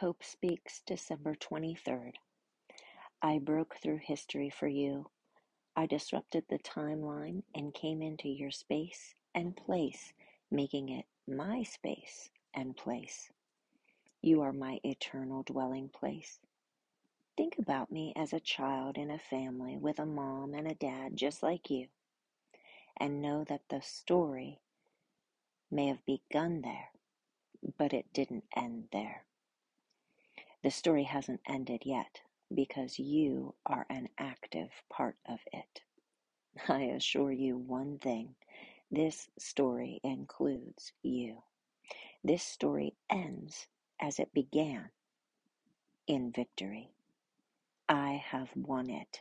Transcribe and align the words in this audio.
Hope 0.00 0.22
Speaks, 0.22 0.80
December 0.86 1.34
23rd. 1.34 2.12
I 3.20 3.40
broke 3.40 3.74
through 3.82 3.98
history 3.98 4.48
for 4.48 4.68
you. 4.68 5.10
I 5.74 5.86
disrupted 5.86 6.44
the 6.48 6.60
timeline 6.60 7.42
and 7.52 7.74
came 7.74 8.00
into 8.00 8.28
your 8.28 8.52
space 8.52 9.16
and 9.34 9.56
place, 9.56 10.12
making 10.52 10.88
it 10.88 11.06
my 11.26 11.64
space 11.64 12.30
and 12.54 12.76
place. 12.76 13.32
You 14.22 14.40
are 14.42 14.52
my 14.52 14.78
eternal 14.84 15.42
dwelling 15.42 15.88
place. 15.88 16.38
Think 17.36 17.56
about 17.58 17.90
me 17.90 18.12
as 18.14 18.32
a 18.32 18.38
child 18.38 18.96
in 18.96 19.10
a 19.10 19.18
family 19.18 19.78
with 19.78 19.98
a 19.98 20.06
mom 20.06 20.54
and 20.54 20.68
a 20.68 20.74
dad 20.74 21.16
just 21.16 21.42
like 21.42 21.70
you, 21.70 21.88
and 22.96 23.20
know 23.20 23.42
that 23.48 23.62
the 23.68 23.82
story 23.82 24.60
may 25.72 25.88
have 25.88 26.06
begun 26.06 26.60
there, 26.60 26.90
but 27.76 27.92
it 27.92 28.12
didn't 28.12 28.44
end 28.56 28.84
there. 28.92 29.24
The 30.62 30.70
story 30.70 31.04
hasn't 31.04 31.40
ended 31.46 31.82
yet 31.84 32.20
because 32.52 32.98
you 32.98 33.54
are 33.66 33.86
an 33.88 34.08
active 34.18 34.70
part 34.90 35.16
of 35.26 35.40
it. 35.52 35.82
I 36.68 36.82
assure 36.82 37.32
you 37.32 37.56
one 37.56 37.98
thing 37.98 38.34
this 38.90 39.28
story 39.38 40.00
includes 40.02 40.92
you. 41.02 41.42
This 42.24 42.42
story 42.42 42.94
ends 43.10 43.68
as 44.00 44.18
it 44.18 44.32
began 44.32 44.90
in 46.06 46.32
victory. 46.32 46.90
I 47.88 48.22
have 48.30 48.50
won 48.56 48.90
it. 48.90 49.20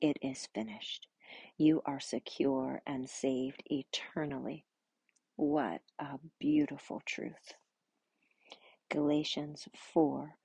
It 0.00 0.16
is 0.22 0.46
finished. 0.54 1.08
You 1.56 1.82
are 1.84 2.00
secure 2.00 2.82
and 2.86 3.08
saved 3.10 3.62
eternally. 3.66 4.64
What 5.36 5.82
a 5.98 6.18
beautiful 6.38 7.02
truth. 7.04 7.54
Galatians 8.88 9.68
4, 9.74 10.36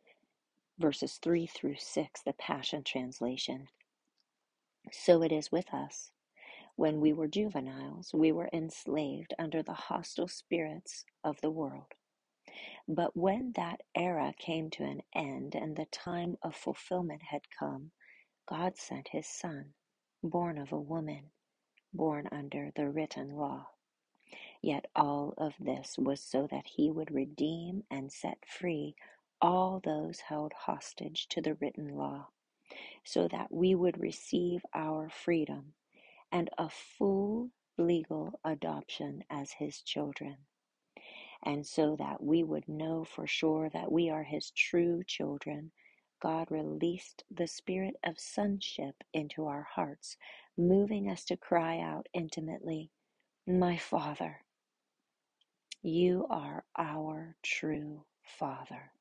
verses 0.80 1.20
3 1.22 1.48
through 1.48 1.78
6, 1.80 2.22
the 2.24 2.34
Passion 2.34 2.84
Translation. 2.84 3.68
So 4.92 5.24
it 5.24 5.32
is 5.32 5.52
with 5.52 5.74
us. 5.74 6.12
When 6.76 7.02
we 7.02 7.14
were 7.14 7.28
juveniles, 7.28 8.12
we 8.14 8.32
were 8.32 8.50
enslaved 8.54 9.34
under 9.40 9.64
the 9.64 9.74
hostile 9.74 10.28
spirits 10.28 11.06
of 11.24 11.42
the 11.42 11.52
world. 11.52 11.94
But 12.88 13.18
when 13.18 13.54
that 13.56 13.82
era 13.96 14.34
came 14.38 14.70
to 14.72 14.84
an 14.84 15.02
end 15.16 15.56
and 15.56 15.76
the 15.76 15.86
time 15.88 16.38
of 16.44 16.56
fulfillment 16.56 17.24
had 17.32 17.44
come, 17.58 17.92
God 18.48 18.78
sent 18.78 19.10
his 19.10 19.28
Son, 19.28 19.74
born 20.24 20.58
of 20.58 20.72
a 20.74 20.80
woman, 20.80 21.32
born 21.94 22.28
under 22.32 22.72
the 22.76 22.90
written 22.90 23.32
law. 23.32 23.68
Yet 24.62 24.88
all 24.96 25.34
of 25.38 25.54
this 25.60 25.98
was 25.98 26.22
so 26.22 26.48
that 26.52 26.68
he 26.68 26.92
would 26.92 27.12
redeem 27.14 27.84
and 27.92 28.12
set 28.12 28.40
free 28.48 28.96
all 29.42 29.82
those 29.84 30.22
held 30.22 30.54
hostage 30.54 31.28
to 31.30 31.42
the 31.42 31.56
written 31.56 31.90
law, 31.98 32.30
so 33.06 33.28
that 33.30 33.52
we 33.52 33.76
would 33.76 34.00
receive 34.00 34.62
our 34.74 35.10
freedom 35.10 35.74
and 36.32 36.50
a 36.58 36.70
full 36.70 37.52
legal 37.78 38.40
adoption 38.46 39.24
as 39.30 39.54
his 39.54 39.82
children 39.82 40.38
and 41.44 41.66
so 41.66 41.96
that 41.98 42.24
we 42.24 42.44
would 42.44 42.68
know 42.68 43.04
for 43.06 43.28
sure 43.28 43.70
that 43.70 43.92
we 43.92 44.10
are 44.10 44.24
His 44.24 44.52
true 44.52 45.04
children, 45.08 45.72
God 46.22 46.52
released 46.52 47.24
the 47.32 47.48
spirit 47.48 47.96
of 48.04 48.20
sonship 48.20 48.96
into 49.14 49.48
our 49.48 49.64
hearts, 49.76 50.18
moving 50.58 51.10
us 51.10 51.26
to 51.26 51.38
cry 51.38 51.80
out 51.80 52.08
intimately, 52.14 52.92
My 53.48 53.78
Father, 53.78 54.42
you 55.84 56.28
are 56.30 56.66
our 56.78 57.38
true 57.44 58.06
Father. 58.24 58.92